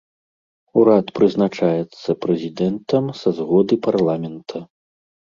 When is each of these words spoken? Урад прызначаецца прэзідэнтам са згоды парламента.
Урад 0.83 1.07
прызначаецца 1.17 2.09
прэзідэнтам 2.25 3.03
са 3.19 3.29
згоды 3.41 3.77
парламента. 3.89 4.57